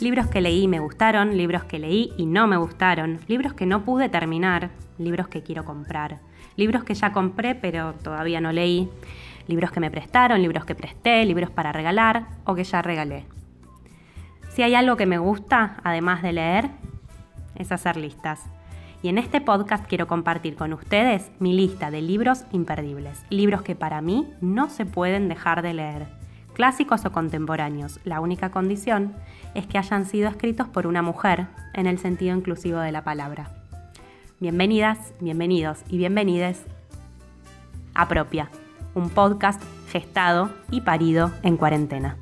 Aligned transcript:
Libros 0.00 0.28
que 0.28 0.40
leí 0.40 0.62
y 0.62 0.68
me 0.68 0.80
gustaron, 0.80 1.36
libros 1.36 1.64
que 1.64 1.78
leí 1.78 2.14
y 2.16 2.24
no 2.24 2.46
me 2.46 2.56
gustaron, 2.56 3.20
libros 3.28 3.52
que 3.52 3.66
no 3.66 3.84
pude 3.84 4.08
terminar, 4.08 4.70
libros 4.96 5.28
que 5.28 5.42
quiero 5.42 5.66
comprar, 5.66 6.20
libros 6.56 6.84
que 6.84 6.94
ya 6.94 7.12
compré 7.12 7.54
pero 7.54 7.92
todavía 7.92 8.40
no 8.40 8.50
leí, 8.50 8.88
libros 9.46 9.70
que 9.70 9.80
me 9.80 9.90
prestaron, 9.90 10.40
libros 10.40 10.64
que 10.64 10.74
presté, 10.74 11.26
libros 11.26 11.50
para 11.50 11.70
regalar 11.72 12.28
o 12.46 12.54
que 12.54 12.64
ya 12.64 12.80
regalé. 12.80 13.26
Si 14.48 14.62
hay 14.62 14.74
algo 14.74 14.96
que 14.96 15.04
me 15.04 15.18
gusta, 15.18 15.76
además 15.84 16.22
de 16.22 16.32
leer, 16.32 16.70
es 17.56 17.70
hacer 17.70 17.98
listas. 17.98 18.42
Y 19.02 19.08
en 19.10 19.18
este 19.18 19.42
podcast 19.42 19.86
quiero 19.86 20.06
compartir 20.06 20.56
con 20.56 20.72
ustedes 20.72 21.30
mi 21.40 21.52
lista 21.52 21.90
de 21.90 22.00
libros 22.00 22.46
imperdibles, 22.52 23.22
libros 23.28 23.60
que 23.60 23.76
para 23.76 24.00
mí 24.00 24.32
no 24.40 24.70
se 24.70 24.86
pueden 24.86 25.28
dejar 25.28 25.60
de 25.60 25.74
leer, 25.74 26.19
clásicos 26.52 27.04
o 27.04 27.12
contemporáneos. 27.12 28.00
La 28.04 28.20
única 28.20 28.50
condición 28.50 29.14
es 29.54 29.66
que 29.66 29.78
hayan 29.78 30.04
sido 30.04 30.28
escritos 30.28 30.68
por 30.68 30.86
una 30.86 31.02
mujer 31.02 31.46
en 31.74 31.86
el 31.86 31.98
sentido 31.98 32.36
inclusivo 32.36 32.78
de 32.78 32.92
la 32.92 33.04
palabra. 33.04 33.50
Bienvenidas, 34.40 35.12
bienvenidos 35.20 35.80
y 35.88 35.98
bienvenides 35.98 36.62
a 37.94 38.08
Propia, 38.08 38.50
un 38.94 39.10
podcast 39.10 39.62
gestado 39.88 40.50
y 40.70 40.80
parido 40.80 41.30
en 41.42 41.56
cuarentena. 41.56 42.16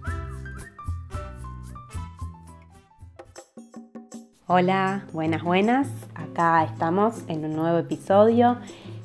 Hola, 4.46 5.04
buenas, 5.12 5.42
buenas. 5.42 5.88
Acá 6.14 6.64
estamos 6.64 7.22
en 7.28 7.44
un 7.44 7.54
nuevo 7.54 7.78
episodio 7.78 8.56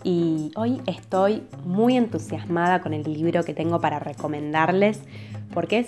y 0.03 0.51
hoy 0.55 0.81
estoy 0.85 1.43
muy 1.65 1.97
entusiasmada 1.97 2.81
con 2.81 2.93
el 2.93 3.03
libro 3.03 3.43
que 3.43 3.53
tengo 3.53 3.79
para 3.79 3.99
recomendarles 3.99 5.01
porque 5.53 5.79
es 5.79 5.87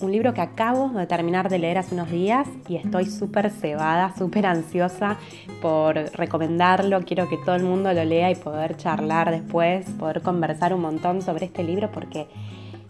un 0.00 0.12
libro 0.12 0.34
que 0.34 0.42
acabo 0.42 0.90
de 0.90 1.06
terminar 1.06 1.48
de 1.48 1.58
leer 1.58 1.78
hace 1.78 1.94
unos 1.94 2.10
días 2.10 2.46
y 2.68 2.76
estoy 2.76 3.06
súper 3.06 3.50
cebada, 3.50 4.14
súper 4.16 4.44
ansiosa 4.44 5.16
por 5.62 5.96
recomendarlo. 5.96 7.00
Quiero 7.02 7.28
que 7.28 7.38
todo 7.38 7.54
el 7.54 7.62
mundo 7.62 7.92
lo 7.94 8.04
lea 8.04 8.30
y 8.30 8.34
poder 8.34 8.76
charlar 8.76 9.30
después, 9.30 9.86
poder 9.98 10.20
conversar 10.20 10.74
un 10.74 10.82
montón 10.82 11.22
sobre 11.22 11.46
este 11.46 11.64
libro 11.64 11.90
porque 11.90 12.26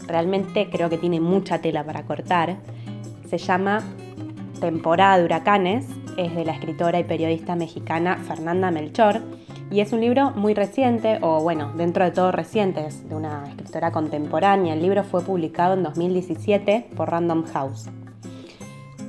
realmente 0.08 0.68
creo 0.68 0.90
que 0.90 0.98
tiene 0.98 1.20
mucha 1.20 1.60
tela 1.60 1.84
para 1.84 2.02
cortar. 2.02 2.56
Se 3.28 3.38
llama 3.38 3.84
Temporada 4.60 5.18
de 5.18 5.24
Huracanes 5.24 5.86
es 6.16 6.34
de 6.34 6.44
la 6.44 6.52
escritora 6.52 6.98
y 6.98 7.04
periodista 7.04 7.56
mexicana 7.56 8.16
Fernanda 8.16 8.70
Melchor 8.70 9.20
y 9.70 9.80
es 9.80 9.92
un 9.92 10.00
libro 10.00 10.30
muy 10.30 10.54
reciente, 10.54 11.18
o 11.22 11.42
bueno, 11.42 11.72
dentro 11.76 12.04
de 12.04 12.12
todo 12.12 12.30
reciente, 12.30 12.86
es 12.86 13.08
de 13.08 13.14
una 13.14 13.48
escritora 13.48 13.90
contemporánea. 13.90 14.74
El 14.74 14.82
libro 14.82 15.02
fue 15.02 15.22
publicado 15.22 15.74
en 15.74 15.82
2017 15.82 16.90
por 16.96 17.10
Random 17.10 17.44
House. 17.46 17.88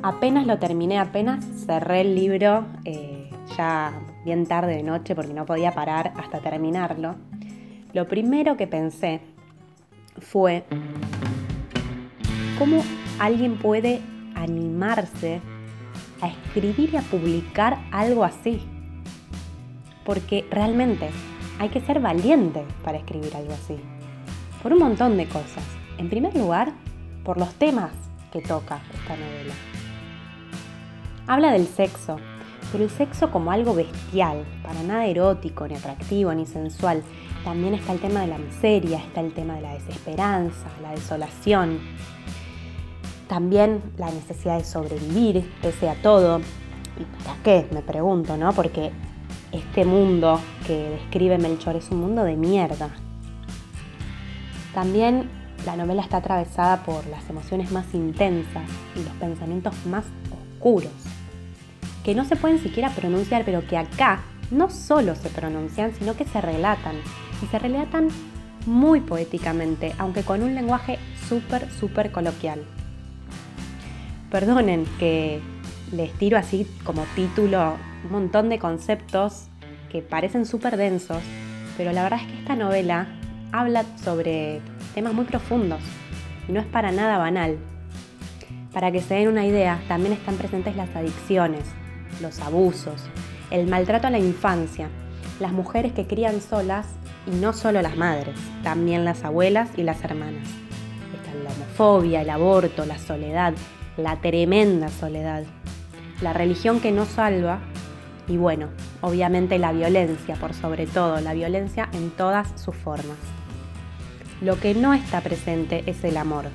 Apenas 0.02 0.48
lo 0.48 0.58
terminé, 0.58 0.98
apenas 0.98 1.46
cerré 1.66 2.02
el 2.02 2.16
libro, 2.16 2.66
eh, 2.86 3.30
ya 3.56 3.94
bien 4.26 4.46
tarde 4.48 4.76
de 4.76 4.84
noche 4.84 5.16
porque 5.16 5.34
no 5.34 5.46
podía 5.46 5.74
parar 5.74 6.14
hasta 6.18 6.40
terminarlo. 6.40 7.16
Lo 7.94 8.08
primero 8.08 8.58
que 8.58 8.68
pensé 8.68 9.22
fue 10.20 10.64
cómo 12.58 12.84
alguien 13.20 13.58
puede 13.58 14.02
animarse 14.36 15.40
a 16.22 16.28
escribir 16.28 16.94
y 16.94 16.98
a 16.98 17.02
publicar 17.02 17.78
algo 17.92 18.24
así. 18.24 18.62
Porque 20.08 20.48
realmente 20.50 21.10
hay 21.60 21.68
que 21.68 21.82
ser 21.82 22.00
valiente 22.00 22.64
para 22.82 22.98
escribir 22.98 23.36
algo 23.36 23.52
así. 23.52 23.76
Por 24.64 24.72
un 24.72 24.80
montón 24.80 25.18
de 25.18 25.28
cosas. 25.28 25.66
En 25.98 26.10
primer 26.10 26.34
lugar, 26.34 26.72
por 27.26 27.38
los 27.38 27.54
temas 27.56 27.92
que 28.32 28.40
toca 28.42 28.80
esta 28.94 29.18
novela. 29.18 29.54
Habla 31.28 31.52
del 31.52 31.68
sexo, 31.68 32.16
pero 32.72 32.86
el 32.86 32.90
sexo 32.90 33.32
como 33.32 33.52
algo 33.52 33.76
bestial, 33.76 34.46
para 34.64 34.82
nada 34.82 35.08
erótico, 35.08 35.68
ni 35.68 35.76
atractivo, 35.76 36.34
ni 36.34 36.46
sensual. 36.46 37.04
También 37.44 37.74
está 37.74 37.92
el 37.92 38.00
tema 38.00 38.22
de 38.22 38.28
la 38.28 38.38
miseria, 38.38 39.00
está 39.00 39.20
el 39.20 39.34
tema 39.34 39.56
de 39.56 39.62
la 39.62 39.74
desesperanza, 39.74 40.68
la 40.82 40.92
desolación, 40.92 41.80
también 43.28 43.82
la 43.98 44.10
necesidad 44.10 44.58
de 44.58 44.64
sobrevivir 44.64 45.52
pese 45.62 45.90
a 45.90 46.02
todo. 46.02 46.40
¿Y 46.98 47.24
para 47.26 47.44
qué? 47.44 47.68
Me 47.74 47.82
pregunto, 47.82 48.38
¿no? 48.38 48.54
Porque 48.54 48.94
este 49.58 49.86
mundo 49.86 50.40
que 50.66 50.90
describe 50.90 51.38
Melchor 51.38 51.76
es 51.76 51.90
un 51.92 52.02
mundo 52.02 52.24
de 52.24 52.36
mierda. 52.36 52.90
También 54.74 55.30
la 55.66 55.76
novela 55.76 56.02
está 56.02 56.18
atravesada 56.18 56.84
por 56.84 57.06
las 57.08 57.30
emociones 57.30 57.72
más 57.72 57.94
intensas 57.94 58.70
y 58.96 59.04
los 59.04 59.14
pensamientos 59.14 59.74
más 59.86 60.06
oscuros, 60.32 60.92
que 62.04 62.16
no 62.16 62.26
se 62.26 62.36
pueden 62.36 62.60
siquiera 62.60 62.90
pronunciar, 62.90 63.44
pero 63.44 63.66
que 63.68 63.78
acá 63.78 64.22
no 64.52 64.70
solo 64.70 65.16
se 65.16 65.30
pronuncian, 65.30 65.94
sino 65.94 66.16
que 66.16 66.26
se 66.26 66.40
relatan. 66.42 66.96
Y 67.44 67.48
se 67.48 67.60
relatan 67.60 68.08
muy 68.66 69.02
poéticamente, 69.02 69.94
aunque 69.98 70.24
con 70.24 70.42
un 70.42 70.56
lenguaje 70.56 71.00
súper, 71.28 71.70
súper 71.72 72.12
coloquial. 72.12 72.64
Perdonen 74.32 74.86
que 75.00 75.42
les 75.92 76.12
tiro 76.14 76.38
así 76.38 76.68
como 76.84 77.04
título 77.16 77.76
un 78.06 78.12
montón 78.12 78.50
de 78.50 78.60
conceptos 78.60 79.48
que 79.92 80.02
parecen 80.02 80.46
súper 80.46 80.78
densos, 80.78 81.22
pero 81.78 81.92
la 81.94 82.04
verdad 82.04 82.20
es 82.22 82.28
que 82.28 82.40
esta 82.40 82.56
novela 82.56 83.08
habla 83.52 83.86
sobre 84.04 84.62
temas 84.94 85.14
muy 85.14 85.26
profundos 85.26 85.80
y 86.48 86.52
no 86.52 86.60
es 86.60 86.66
para 86.66 86.92
nada 86.92 87.18
banal. 87.18 87.58
Para 88.74 88.92
que 88.92 89.02
se 89.02 89.16
den 89.16 89.30
una 89.30 89.46
idea, 89.46 89.82
también 89.88 90.14
están 90.14 90.36
presentes 90.36 90.76
las 90.76 90.96
adicciones, 90.96 91.64
los 92.22 92.40
abusos, 92.40 93.02
el 93.50 93.68
maltrato 93.68 94.08
a 94.08 94.12
la 94.12 94.20
infancia, 94.20 94.90
las 95.40 95.52
mujeres 95.52 95.94
que 95.94 96.06
crían 96.06 96.42
solas 96.42 96.88
y 97.26 97.32
no 97.32 97.54
solo 97.54 97.82
las 97.82 97.98
madres, 97.98 98.38
también 98.64 99.06
las 99.06 99.24
abuelas 99.24 99.70
y 99.78 99.84
las 99.84 100.04
hermanas. 100.04 100.48
Está 101.16 101.34
la 101.44 101.50
homofobia, 101.52 102.22
el 102.22 102.30
aborto, 102.30 102.86
la 102.86 103.00
soledad, 103.00 103.54
la 103.98 104.18
tremenda 104.18 104.90
soledad, 104.90 105.44
la 106.22 106.34
religión 106.34 106.80
que 106.80 106.92
no 106.92 107.06
salva 107.06 107.60
y 108.28 108.38
bueno, 108.38 108.70
obviamente 109.02 109.58
la 109.58 109.72
violencia 109.72 110.36
por 110.36 110.54
sobre 110.54 110.86
todo, 110.86 111.22
la 111.22 111.34
violencia 111.34 111.90
en 111.94 112.10
todas 112.12 112.60
sus 112.60 112.76
formas. 112.76 113.18
Lo 114.42 114.60
que 114.60 114.76
no 114.76 114.94
está 114.94 115.22
presente 115.22 115.84
es 115.86 116.04
el 116.04 116.18
amor. 116.18 116.46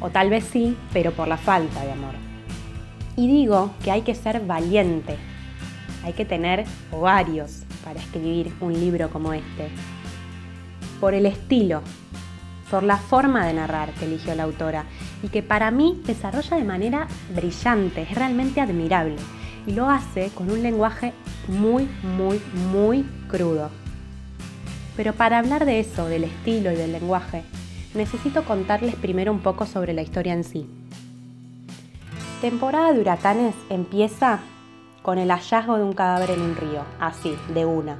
O 0.00 0.10
tal 0.10 0.30
vez 0.30 0.44
sí, 0.44 0.76
pero 0.92 1.12
por 1.12 1.28
la 1.28 1.36
falta 1.36 1.84
de 1.84 1.92
amor. 1.92 2.14
Y 3.16 3.26
digo 3.26 3.72
que 3.84 3.90
hay 3.90 4.02
que 4.02 4.14
ser 4.14 4.40
valiente, 4.46 5.16
hay 6.04 6.12
que 6.12 6.24
tener 6.24 6.64
ovarios 6.92 7.64
para 7.84 8.00
escribir 8.00 8.54
un 8.60 8.72
libro 8.72 9.10
como 9.10 9.32
este. 9.32 9.68
Por 11.00 11.14
el 11.14 11.26
estilo, 11.26 11.82
por 12.70 12.82
la 12.82 12.96
forma 12.96 13.46
de 13.46 13.54
narrar 13.54 13.90
que 13.92 14.04
eligió 14.04 14.34
la 14.34 14.44
autora 14.44 14.84
y 15.22 15.28
que 15.28 15.42
para 15.42 15.70
mí 15.70 16.00
desarrolla 16.06 16.56
de 16.56 16.64
manera 16.64 17.08
brillante, 17.34 18.02
es 18.02 18.14
realmente 18.14 18.60
admirable 18.60 19.16
y 19.66 19.72
lo 19.72 19.88
hace 19.90 20.30
con 20.30 20.50
un 20.50 20.62
lenguaje 20.62 21.12
muy, 21.48 21.88
muy, 22.02 22.40
muy 22.72 23.04
crudo. 23.28 23.70
Pero 24.96 25.12
para 25.12 25.38
hablar 25.38 25.64
de 25.64 25.80
eso, 25.80 26.06
del 26.06 26.24
estilo 26.24 26.72
y 26.72 26.76
del 26.76 26.92
lenguaje, 26.92 27.44
necesito 27.94 28.44
contarles 28.44 28.96
primero 28.96 29.32
un 29.32 29.40
poco 29.40 29.66
sobre 29.66 29.92
la 29.92 30.02
historia 30.02 30.32
en 30.32 30.44
sí. 30.44 30.68
Temporada 32.40 32.92
de 32.92 33.00
huracanes 33.00 33.54
empieza 33.68 34.40
con 35.02 35.18
el 35.18 35.30
hallazgo 35.30 35.76
de 35.76 35.84
un 35.84 35.92
cadáver 35.92 36.30
en 36.30 36.40
un 36.40 36.56
río, 36.56 36.82
así, 37.00 37.36
de 37.52 37.64
una. 37.64 37.98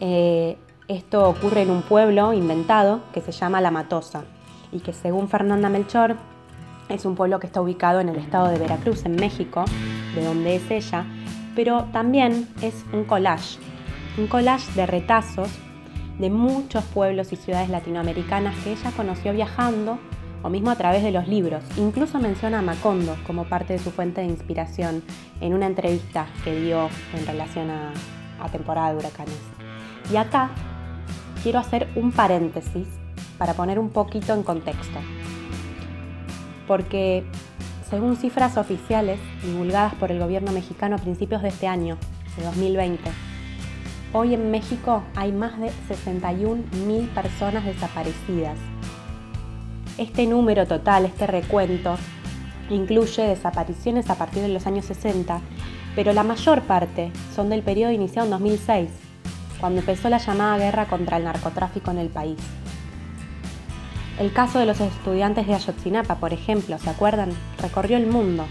Eh, 0.00 0.56
esto 0.86 1.28
ocurre 1.28 1.62
en 1.62 1.70
un 1.70 1.82
pueblo 1.82 2.32
inventado 2.32 3.02
que 3.12 3.20
se 3.20 3.32
llama 3.32 3.60
La 3.60 3.70
Matosa 3.70 4.24
y 4.72 4.80
que 4.80 4.92
según 4.92 5.28
Fernanda 5.28 5.68
Melchor 5.68 6.16
es 6.88 7.04
un 7.04 7.14
pueblo 7.14 7.38
que 7.38 7.46
está 7.46 7.60
ubicado 7.60 8.00
en 8.00 8.08
el 8.08 8.16
estado 8.16 8.48
de 8.48 8.58
Veracruz, 8.58 9.04
en 9.04 9.16
México, 9.16 9.64
de 10.14 10.24
donde 10.24 10.56
es 10.56 10.70
ella, 10.70 11.04
pero 11.54 11.84
también 11.92 12.48
es 12.62 12.84
un 12.92 13.04
collage, 13.04 13.58
un 14.16 14.26
collage 14.26 14.72
de 14.72 14.86
retazos 14.86 15.48
de 16.18 16.30
muchos 16.30 16.84
pueblos 16.84 17.32
y 17.32 17.36
ciudades 17.36 17.68
latinoamericanas 17.68 18.56
que 18.64 18.72
ella 18.72 18.90
conoció 18.96 19.32
viajando 19.32 19.98
o 20.42 20.50
mismo 20.50 20.70
a 20.70 20.76
través 20.76 21.02
de 21.02 21.10
los 21.10 21.28
libros. 21.28 21.62
Incluso 21.76 22.18
menciona 22.18 22.60
a 22.60 22.62
Macondo 22.62 23.16
como 23.26 23.44
parte 23.44 23.74
de 23.74 23.78
su 23.78 23.90
fuente 23.90 24.20
de 24.20 24.28
inspiración 24.28 25.02
en 25.40 25.54
una 25.54 25.66
entrevista 25.66 26.26
que 26.44 26.60
dio 26.60 26.88
en 27.14 27.26
relación 27.26 27.70
a, 27.70 27.92
a 28.40 28.48
temporada 28.48 28.92
de 28.92 28.98
huracanes. 28.98 29.38
Y 30.12 30.16
acá 30.16 30.50
quiero 31.42 31.58
hacer 31.58 31.88
un 31.94 32.12
paréntesis 32.12 32.88
para 33.38 33.54
poner 33.54 33.78
un 33.78 33.90
poquito 33.90 34.34
en 34.34 34.42
contexto. 34.42 34.98
Porque 36.66 37.24
según 37.88 38.16
cifras 38.16 38.56
oficiales 38.56 39.18
divulgadas 39.42 39.94
por 39.94 40.10
el 40.10 40.18
gobierno 40.18 40.52
mexicano 40.52 40.96
a 40.96 40.98
principios 40.98 41.42
de 41.42 41.48
este 41.48 41.66
año, 41.66 41.96
de 42.36 42.44
2020, 42.44 43.10
hoy 44.12 44.34
en 44.34 44.50
México 44.50 45.02
hay 45.16 45.32
más 45.32 45.58
de 45.58 45.70
61.000 45.88 47.08
personas 47.08 47.64
desaparecidas. 47.64 48.58
Este 49.96 50.26
número 50.26 50.66
total, 50.66 51.06
este 51.06 51.26
recuento, 51.26 51.96
Incluye 52.70 53.22
desapariciones 53.22 54.10
a 54.10 54.16
partir 54.16 54.42
de 54.42 54.48
los 54.48 54.66
años 54.66 54.84
60, 54.84 55.40
pero 55.96 56.12
la 56.12 56.22
mayor 56.22 56.62
parte 56.62 57.10
son 57.34 57.48
del 57.48 57.62
periodo 57.62 57.92
iniciado 57.92 58.26
en 58.26 58.32
2006, 58.32 58.90
cuando 59.58 59.80
empezó 59.80 60.10
la 60.10 60.18
llamada 60.18 60.58
guerra 60.58 60.86
contra 60.86 61.16
el 61.16 61.24
narcotráfico 61.24 61.90
en 61.90 61.98
el 61.98 62.08
país. 62.08 62.36
El 64.18 64.32
caso 64.32 64.58
de 64.58 64.66
los 64.66 64.80
estudiantes 64.80 65.46
de 65.46 65.54
Ayotzinapa, 65.54 66.16
por 66.16 66.32
ejemplo, 66.32 66.76
¿se 66.78 66.90
acuerdan? 66.90 67.30
Recorrió 67.62 67.96
el 67.96 68.08
mundo. 68.08 68.46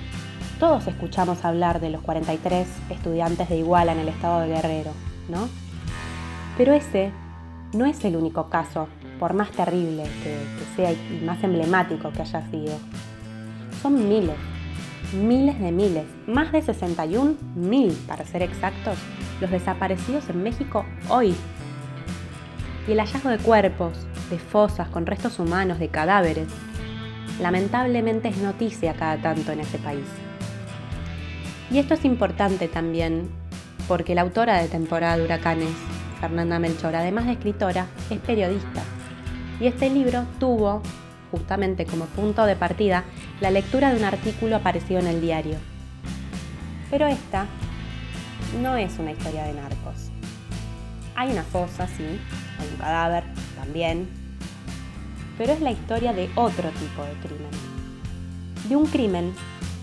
Todos 0.61 0.87
escuchamos 0.87 1.43
hablar 1.43 1.81
de 1.81 1.89
los 1.89 2.01
43 2.03 2.65
estudiantes 2.89 3.49
de 3.49 3.57
Iguala 3.57 3.91
en 3.91 3.99
el 3.99 4.07
estado 4.07 4.39
de 4.39 4.47
Guerrero, 4.47 4.91
¿no? 5.27 5.49
Pero 6.57 6.71
ese 6.71 7.11
no 7.73 7.85
es 7.85 8.05
el 8.05 8.15
único 8.15 8.49
caso, 8.49 8.87
por 9.19 9.33
más 9.33 9.51
terrible 9.51 10.03
que, 10.23 10.37
sea 10.77 10.93
y 10.93 11.21
más 11.25 11.43
emblemático 11.43 12.11
que 12.13 12.21
haya 12.21 12.49
sido. 12.49 12.79
Son 13.81 14.07
miles, 14.07 14.37
miles 15.21 15.59
de 15.59 15.73
miles, 15.73 16.05
más 16.27 16.53
de 16.53 16.61
61 16.61 17.35
mil 17.55 17.91
para 18.07 18.25
ser 18.25 18.41
exactos, 18.41 18.97
los 19.41 19.51
desaparecidos 19.51 20.29
en 20.29 20.43
México 20.43 20.85
hoy. 21.09 21.35
Y 22.87 22.93
el 22.93 22.99
hallazgo 22.99 23.29
de 23.29 23.37
cuerpos, 23.37 24.07
de 24.29 24.39
fosas 24.39 24.89
con 24.89 25.05
restos 25.05 25.39
humanos, 25.39 25.79
de 25.79 25.89
cadáveres, 25.89 26.47
lamentablemente 27.41 28.29
es 28.29 28.37
noticia 28.37 28.93
cada 28.93 29.17
tanto 29.21 29.51
en 29.51 29.59
ese 29.61 29.77
país. 29.77 30.05
Y 31.69 31.79
esto 31.79 31.93
es 31.93 32.05
importante 32.05 32.67
también 32.67 33.29
porque 33.87 34.15
la 34.15 34.21
autora 34.21 34.61
de 34.61 34.67
Temporada 34.67 35.17
de 35.17 35.23
Huracanes, 35.23 35.69
Fernanda 36.19 36.59
Melchor, 36.59 36.95
además 36.95 37.25
de 37.25 37.33
escritora, 37.33 37.87
es 38.09 38.19
periodista. 38.19 38.83
Y 39.59 39.67
este 39.67 39.89
libro 39.89 40.25
tuvo, 40.39 40.81
justamente 41.31 41.85
como 41.85 42.05
punto 42.05 42.45
de 42.45 42.55
partida, 42.55 43.03
la 43.41 43.51
lectura 43.51 43.91
de 43.91 43.97
un 43.97 44.05
artículo 44.05 44.55
aparecido 44.55 44.99
en 44.99 45.07
el 45.07 45.21
diario. 45.21 45.57
Pero 46.89 47.07
esta 47.07 47.47
no 48.61 48.75
es 48.77 48.97
una 48.99 49.11
historia 49.11 49.43
de 49.43 49.53
narcos. 49.53 50.09
Hay 51.15 51.31
una 51.31 51.43
fosa, 51.43 51.87
sí, 51.87 52.03
hay 52.03 52.67
un 52.71 52.77
cadáver 52.77 53.23
también, 53.57 54.07
pero 55.37 55.53
es 55.53 55.61
la 55.61 55.71
historia 55.71 56.13
de 56.13 56.29
otro 56.35 56.69
tipo 56.69 57.03
de 57.03 57.13
crimen. 57.27 57.51
De 58.69 58.75
un 58.75 58.87
crimen 58.87 59.33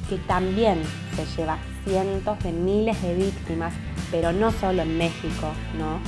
que 0.09 0.17
también 0.19 0.82
se 1.17 1.25
lleva 1.37 1.59
cientos 1.85 2.38
de 2.43 2.53
miles 2.53 3.00
de 3.03 3.15
víctimas, 3.15 3.75
pero 4.11 4.32
no 4.32 4.50
solo 4.50 4.82
en 4.82 4.97
México, 4.99 5.53
¿no? 5.79 5.99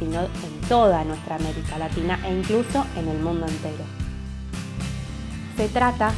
sino 0.00 0.22
en 0.22 0.60
toda 0.66 1.04
nuestra 1.04 1.36
América 1.36 1.78
Latina 1.78 2.18
e 2.26 2.34
incluso 2.34 2.86
en 2.96 3.06
el 3.08 3.18
mundo 3.18 3.46
entero. 3.46 3.84
Se 5.56 5.68
trata 5.68 6.12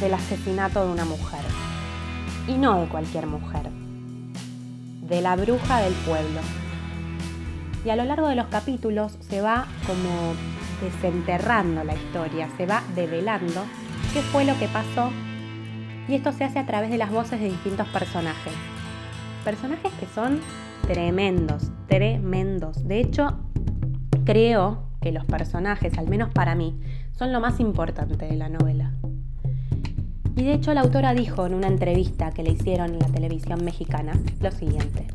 del 0.00 0.14
asesinato 0.14 0.84
de 0.84 0.92
una 0.92 1.04
mujer, 1.04 1.40
y 2.48 2.54
no 2.54 2.80
de 2.80 2.88
cualquier 2.88 3.28
mujer, 3.28 3.70
de 5.02 5.20
la 5.20 5.36
bruja 5.36 5.80
del 5.80 5.94
pueblo. 5.94 6.40
Y 7.84 7.90
a 7.90 7.96
lo 7.96 8.04
largo 8.04 8.28
de 8.28 8.36
los 8.36 8.46
capítulos 8.46 9.16
se 9.20 9.40
va 9.40 9.66
como 9.86 10.34
desenterrando 10.82 11.84
la 11.84 11.94
historia, 11.94 12.48
se 12.56 12.66
va 12.66 12.82
develando 12.94 13.62
qué 14.12 14.20
fue 14.20 14.44
lo 14.44 14.58
que 14.58 14.68
pasó 14.68 15.10
y 16.08 16.14
esto 16.14 16.32
se 16.32 16.44
hace 16.44 16.58
a 16.58 16.66
través 16.66 16.90
de 16.90 16.98
las 16.98 17.10
voces 17.10 17.40
de 17.40 17.48
distintos 17.48 17.86
personajes. 17.88 18.52
Personajes 19.44 19.92
que 20.00 20.06
son 20.06 20.40
tremendos, 20.82 21.70
tremendos. 21.86 22.86
De 22.86 23.00
hecho, 23.00 23.38
creo 24.24 24.82
que 25.00 25.12
los 25.12 25.24
personajes, 25.24 25.96
al 25.98 26.08
menos 26.08 26.30
para 26.30 26.54
mí, 26.54 26.78
son 27.16 27.32
lo 27.32 27.40
más 27.40 27.60
importante 27.60 28.26
de 28.26 28.36
la 28.36 28.48
novela. 28.48 28.92
Y 30.36 30.44
de 30.44 30.54
hecho 30.54 30.74
la 30.74 30.80
autora 30.80 31.14
dijo 31.14 31.46
en 31.46 31.54
una 31.54 31.68
entrevista 31.68 32.32
que 32.32 32.42
le 32.42 32.50
hicieron 32.50 32.94
en 32.94 32.98
la 32.98 33.08
televisión 33.08 33.64
mexicana 33.64 34.12
lo 34.40 34.50
siguiente. 34.50 35.06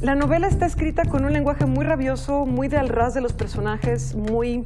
La 0.00 0.14
novela 0.14 0.48
está 0.48 0.64
escrita 0.64 1.04
con 1.04 1.26
un 1.26 1.32
lenguaje 1.34 1.66
muy 1.66 1.84
rabioso, 1.84 2.46
muy 2.46 2.68
de 2.68 2.78
al 2.78 2.88
ras 2.88 3.12
de 3.12 3.20
los 3.20 3.34
personajes, 3.34 4.14
muy 4.14 4.64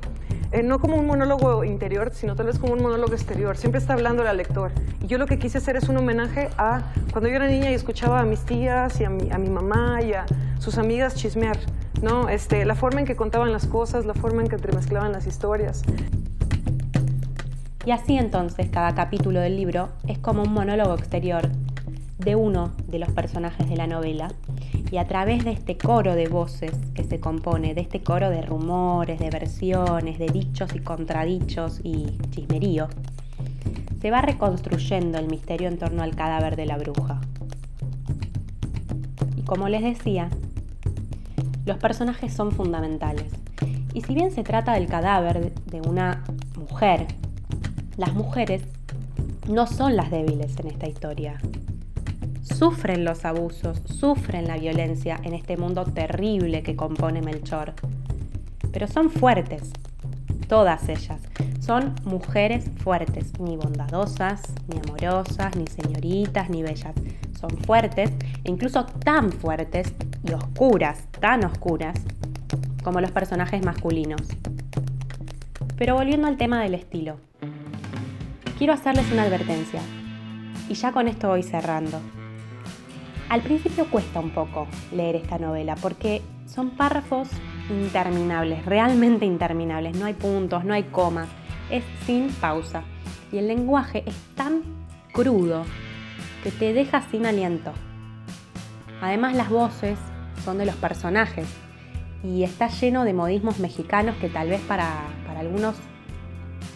eh, 0.52 0.62
no 0.62 0.78
como 0.78 0.96
un 0.96 1.08
monólogo 1.08 1.64
interior, 1.64 2.12
sino 2.14 2.36
tal 2.36 2.46
vez 2.46 2.60
como 2.60 2.74
un 2.74 2.80
monólogo 2.80 3.14
exterior. 3.14 3.56
Siempre 3.56 3.80
está 3.80 3.94
hablando 3.94 4.22
al 4.22 4.36
lector. 4.36 4.70
Y 5.02 5.08
yo 5.08 5.18
lo 5.18 5.26
que 5.26 5.40
quise 5.40 5.58
hacer 5.58 5.74
es 5.74 5.88
un 5.88 5.96
homenaje 5.96 6.50
a 6.56 6.82
cuando 7.10 7.28
yo 7.28 7.34
era 7.34 7.48
niña 7.48 7.72
y 7.72 7.74
escuchaba 7.74 8.20
a 8.20 8.24
mis 8.24 8.42
tías 8.42 9.00
y 9.00 9.04
a 9.04 9.10
mi, 9.10 9.32
a 9.32 9.38
mi 9.38 9.50
mamá 9.50 10.02
y 10.02 10.12
a 10.12 10.24
sus 10.60 10.78
amigas 10.78 11.16
chismear, 11.16 11.58
¿no? 12.00 12.28
Este, 12.28 12.64
la 12.64 12.76
forma 12.76 13.00
en 13.00 13.06
que 13.06 13.16
contaban 13.16 13.50
las 13.50 13.66
cosas, 13.66 14.06
la 14.06 14.14
forma 14.14 14.40
en 14.40 14.46
que 14.46 14.54
entremezclaban 14.54 15.10
las 15.10 15.26
historias. 15.26 15.82
Y 17.84 17.90
así 17.90 18.16
entonces 18.16 18.68
cada 18.70 18.94
capítulo 18.94 19.40
del 19.40 19.56
libro 19.56 19.88
es 20.06 20.20
como 20.20 20.44
un 20.44 20.52
monólogo 20.52 20.94
exterior 20.94 21.48
de 22.18 22.36
uno 22.36 22.70
de 22.86 23.00
los 23.00 23.10
personajes 23.10 23.68
de 23.68 23.76
la 23.76 23.88
novela 23.88 24.28
y 24.94 24.98
a 24.98 25.08
través 25.08 25.44
de 25.44 25.50
este 25.50 25.76
coro 25.76 26.14
de 26.14 26.28
voces 26.28 26.70
que 26.94 27.02
se 27.02 27.18
compone, 27.18 27.74
de 27.74 27.80
este 27.80 28.04
coro 28.04 28.30
de 28.30 28.42
rumores, 28.42 29.18
de 29.18 29.28
versiones, 29.28 30.20
de 30.20 30.26
dichos 30.26 30.72
y 30.72 30.78
contradichos 30.78 31.80
y 31.82 32.16
chismerío, 32.30 32.86
se 34.00 34.12
va 34.12 34.22
reconstruyendo 34.22 35.18
el 35.18 35.26
misterio 35.26 35.66
en 35.66 35.78
torno 35.78 36.04
al 36.04 36.14
cadáver 36.14 36.54
de 36.54 36.66
la 36.66 36.78
bruja. 36.78 37.20
Y 39.36 39.42
como 39.42 39.68
les 39.68 39.82
decía, 39.82 40.30
los 41.66 41.78
personajes 41.78 42.32
son 42.32 42.52
fundamentales. 42.52 43.32
Y 43.94 44.02
si 44.02 44.14
bien 44.14 44.30
se 44.30 44.44
trata 44.44 44.74
del 44.74 44.86
cadáver 44.86 45.52
de 45.54 45.80
una 45.80 46.22
mujer, 46.56 47.08
las 47.96 48.14
mujeres 48.14 48.62
no 49.48 49.66
son 49.66 49.96
las 49.96 50.12
débiles 50.12 50.56
en 50.60 50.68
esta 50.68 50.86
historia 50.86 51.40
sufren 52.44 53.04
los 53.04 53.24
abusos, 53.24 53.82
sufren 53.86 54.46
la 54.46 54.56
violencia 54.56 55.18
en 55.22 55.34
este 55.34 55.56
mundo 55.56 55.84
terrible 55.84 56.62
que 56.62 56.76
compone 56.76 57.22
Melchor. 57.22 57.74
Pero 58.72 58.86
son 58.86 59.10
fuertes, 59.10 59.72
todas 60.48 60.88
ellas. 60.88 61.20
Son 61.60 61.94
mujeres 62.04 62.66
fuertes, 62.76 63.32
ni 63.40 63.56
bondadosas, 63.56 64.42
ni 64.68 64.78
amorosas, 64.78 65.56
ni 65.56 65.66
señoritas, 65.66 66.50
ni 66.50 66.62
bellas. 66.62 66.94
Son 67.40 67.50
fuertes 67.50 68.10
e 68.44 68.50
incluso 68.50 68.84
tan 68.84 69.32
fuertes 69.32 69.94
y 70.22 70.32
oscuras, 70.32 71.04
tan 71.20 71.44
oscuras, 71.44 71.98
como 72.82 73.00
los 73.00 73.10
personajes 73.10 73.64
masculinos. 73.64 74.22
Pero 75.76 75.94
volviendo 75.94 76.28
al 76.28 76.36
tema 76.36 76.62
del 76.62 76.74
estilo, 76.74 77.16
quiero 78.58 78.74
hacerles 78.74 79.10
una 79.10 79.22
advertencia. 79.22 79.80
Y 80.68 80.74
ya 80.74 80.92
con 80.92 81.08
esto 81.08 81.28
voy 81.28 81.42
cerrando. 81.42 82.00
Al 83.34 83.42
principio 83.42 83.86
cuesta 83.90 84.20
un 84.20 84.30
poco 84.30 84.68
leer 84.92 85.16
esta 85.16 85.38
novela 85.38 85.74
porque 85.74 86.22
son 86.46 86.70
párrafos 86.70 87.28
interminables, 87.68 88.64
realmente 88.64 89.26
interminables. 89.26 89.96
No 89.96 90.06
hay 90.06 90.14
puntos, 90.14 90.64
no 90.64 90.72
hay 90.72 90.84
comas, 90.84 91.28
es 91.68 91.82
sin 92.06 92.28
pausa. 92.28 92.84
Y 93.32 93.38
el 93.38 93.48
lenguaje 93.48 94.04
es 94.06 94.14
tan 94.36 94.62
crudo 95.12 95.64
que 96.44 96.52
te 96.52 96.72
deja 96.72 97.02
sin 97.10 97.26
aliento. 97.26 97.72
Además 99.00 99.34
las 99.34 99.50
voces 99.50 99.98
son 100.44 100.58
de 100.58 100.66
los 100.66 100.76
personajes 100.76 101.48
y 102.22 102.44
está 102.44 102.68
lleno 102.68 103.02
de 103.02 103.14
modismos 103.14 103.58
mexicanos 103.58 104.14
que 104.20 104.28
tal 104.28 104.48
vez 104.48 104.60
para, 104.60 105.08
algunos 105.36 105.74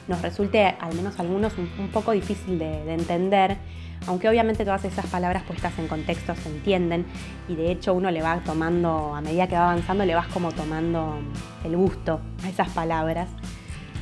nos 0.09 0.21
resulte, 0.23 0.65
al 0.65 0.93
menos 0.97 1.21
algunos, 1.21 1.53
un, 1.57 1.89
poco 1.93 2.11
difícil 2.11 2.59
de 2.59 2.93
entender 2.93 3.59
aunque 4.07 4.29
obviamente 4.29 4.65
todas 4.65 4.85
esas 4.85 5.07
palabras 5.07 5.43
puestas 5.43 5.79
en 5.79 5.89
contexto 5.89 6.35
se 6.35 6.49
entienden 6.49 7.07
y 7.49 7.57
de 7.57 7.71
hecho 7.71 7.95
uno 7.95 8.11
le 8.11 8.23
va 8.23 8.41
tomando, 8.41 9.15
a 9.15 9.21
medida 9.21 9.47
que 9.47 9.55
va 9.55 9.71
avanzando, 9.71 10.05
le 10.05 10.15
vas 10.15 10.29
como 10.29 10.53
tomando 10.53 11.19
el 11.65 11.77
gusto 11.77 12.21
a 12.45 12.49
esas 12.49 12.69
palabras. 12.71 13.29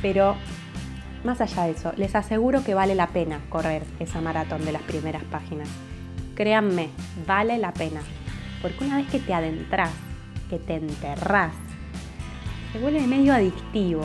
Pero 0.03 0.37
más 1.25 1.41
allá 1.41 1.65
de 1.65 1.73
eso, 1.73 1.93
les 1.97 2.15
aseguro 2.15 2.63
que 2.63 2.75
vale 2.75 2.95
la 2.95 3.09
pena 3.09 3.41
correr 3.49 3.85
esa 3.99 4.21
maratón 4.21 4.65
de 4.65 4.73
las 4.73 4.83
primeras 4.83 5.25
páginas. 5.25 5.69
Créanme, 6.37 6.91
vale 7.27 7.59
la 7.59 7.73
pena. 7.73 8.01
Porque 8.63 8.85
una 8.85 8.99
vez 8.99 9.09
que 9.09 9.19
te 9.19 9.35
adentras, 9.35 9.91
que 10.49 10.59
te 10.59 10.75
enterrás, 10.75 11.53
se 12.73 12.79
vuelve 12.79 13.01
medio 13.07 13.35
adictivo, 13.35 14.03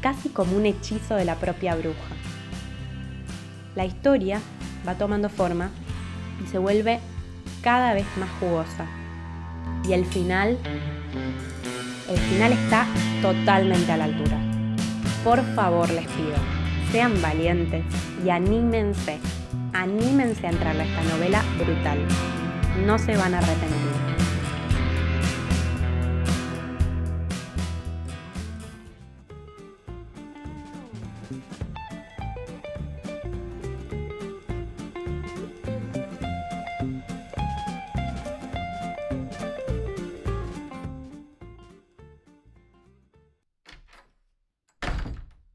casi 0.00 0.28
como 0.28 0.56
un 0.56 0.66
hechizo 0.66 1.14
de 1.14 1.24
la 1.24 1.36
propia 1.36 1.74
bruja. 1.74 2.14
La 3.74 3.84
historia 3.84 4.40
va 4.86 4.94
tomando 4.94 5.28
forma 5.28 5.70
y 6.42 6.46
se 6.46 6.58
vuelve 6.58 7.00
cada 7.62 7.94
vez 7.94 8.06
más 8.18 8.28
jugosa. 8.40 8.86
Y 9.88 9.92
el 9.92 10.04
final, 10.04 10.58
el 12.08 12.18
final 12.18 12.52
está 12.52 12.86
totalmente 13.22 13.92
a 13.92 13.96
la 13.96 14.04
altura. 14.04 14.38
Por 15.24 15.42
favor 15.54 15.90
les 15.90 16.06
pido, 16.06 16.36
sean 16.92 17.20
valientes 17.20 17.84
y 18.24 18.30
anímense, 18.30 19.18
anímense 19.72 20.46
a 20.46 20.50
entrarle 20.50 20.82
a 20.82 20.86
esta 20.86 21.02
novela 21.04 21.42
brutal. 21.58 21.98
No 22.86 22.98
se 22.98 23.16
van 23.16 23.34
a 23.34 23.38
arrepentir. 23.38 23.85